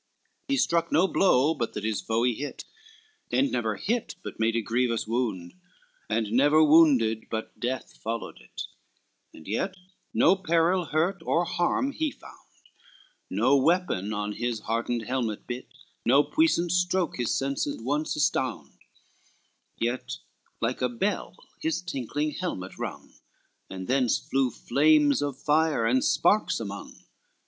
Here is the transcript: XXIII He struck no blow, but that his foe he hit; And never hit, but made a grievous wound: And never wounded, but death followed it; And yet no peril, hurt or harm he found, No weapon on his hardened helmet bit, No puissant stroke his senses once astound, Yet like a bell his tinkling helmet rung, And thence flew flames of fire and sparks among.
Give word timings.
XXIII 0.01 0.45
He 0.47 0.57
struck 0.57 0.91
no 0.91 1.07
blow, 1.07 1.53
but 1.53 1.73
that 1.73 1.83
his 1.83 2.01
foe 2.01 2.23
he 2.23 2.33
hit; 2.33 2.65
And 3.31 3.51
never 3.51 3.75
hit, 3.75 4.15
but 4.23 4.39
made 4.39 4.55
a 4.55 4.61
grievous 4.63 5.05
wound: 5.05 5.53
And 6.09 6.31
never 6.31 6.63
wounded, 6.63 7.25
but 7.29 7.59
death 7.59 7.97
followed 7.97 8.39
it; 8.41 8.63
And 9.31 9.47
yet 9.47 9.75
no 10.11 10.35
peril, 10.35 10.85
hurt 10.85 11.21
or 11.23 11.45
harm 11.45 11.91
he 11.91 12.09
found, 12.09 12.33
No 13.29 13.55
weapon 13.55 14.11
on 14.11 14.31
his 14.31 14.61
hardened 14.61 15.03
helmet 15.03 15.45
bit, 15.45 15.67
No 16.03 16.23
puissant 16.23 16.71
stroke 16.71 17.17
his 17.17 17.35
senses 17.37 17.79
once 17.79 18.15
astound, 18.15 18.79
Yet 19.77 20.17
like 20.59 20.81
a 20.81 20.89
bell 20.89 21.35
his 21.59 21.79
tinkling 21.79 22.31
helmet 22.31 22.75
rung, 22.79 23.13
And 23.69 23.87
thence 23.87 24.17
flew 24.17 24.49
flames 24.49 25.21
of 25.21 25.37
fire 25.37 25.85
and 25.85 26.03
sparks 26.03 26.59
among. 26.59 27.03